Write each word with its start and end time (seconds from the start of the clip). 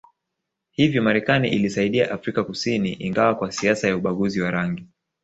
Hivyo 0.71 1.01
Marekani 1.03 1.49
ilisaidia 1.49 2.11
Afrika 2.11 2.43
Kusini 2.43 2.93
ingawa 2.93 3.35
kwa 3.35 3.51
siasa 3.51 3.87
ya 3.87 3.97
ubaguzi 3.97 4.41
wa 4.41 4.51
rangi 4.51 4.87